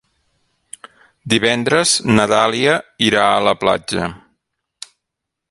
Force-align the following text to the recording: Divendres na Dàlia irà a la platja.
Divendres 1.33 1.91
na 2.15 2.25
Dàlia 2.33 2.73
irà 3.11 3.27
a 3.37 3.45
la 3.51 3.55
platja. 3.67 4.09